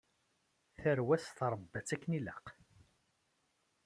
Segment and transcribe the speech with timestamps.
[0.81, 2.45] Tarwa-s trebba-tt akken ilaq.